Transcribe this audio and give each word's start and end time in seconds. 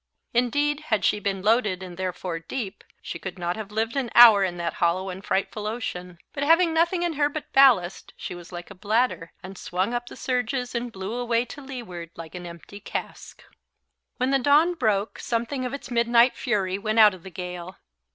Indeed, 0.33 0.79
had 0.87 1.05
she 1.05 1.19
been 1.19 1.43
loaded, 1.43 1.83
and 1.83 1.95
therefore 1.95 2.39
deep, 2.39 2.83
she 3.03 3.19
could 3.19 3.37
not 3.37 3.55
have 3.55 3.69
lived 3.71 3.95
an 3.95 4.09
hour 4.15 4.43
in 4.43 4.57
that 4.57 4.73
hollow 4.81 5.09
and 5.11 5.23
frightful 5.23 5.67
ocean; 5.67 6.17
but 6.33 6.41
having 6.41 6.73
nothing 6.73 7.03
in 7.03 7.13
her 7.13 7.29
but 7.29 7.53
ballast 7.53 8.11
she 8.17 8.33
was 8.33 8.51
like 8.51 8.71
a 8.71 8.73
bladder, 8.73 9.31
and 9.43 9.59
swung 9.59 9.93
up 9.93 10.07
the 10.07 10.15
surges 10.15 10.73
and 10.73 10.91
blew 10.91 11.13
away 11.13 11.45
to 11.45 11.61
leeward 11.61 12.09
like 12.15 12.33
an 12.33 12.47
empty 12.47 12.79
cask. 12.79 13.43
When 14.17 14.31
the 14.31 14.39
dawn 14.39 14.73
broke 14.73 15.19
something 15.19 15.65
of 15.65 15.71
its 15.71 15.91
midnight 15.91 16.35
fury 16.35 16.79
went 16.79 16.97
out 16.97 17.13
of 17.13 17.21
the 17.21 17.29
gale. 17.29 17.77